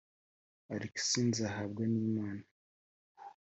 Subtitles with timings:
[0.75, 0.97] Alex
[1.27, 2.45] Nzahabwanimana